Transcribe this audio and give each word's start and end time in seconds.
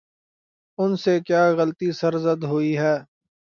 ان 0.79 0.95
سے 0.95 1.13
کیا 1.19 1.43
غلطی 1.51 1.91
سرزد 1.91 2.43
ہوئی 2.43 2.77
ہے؟ 2.77 2.95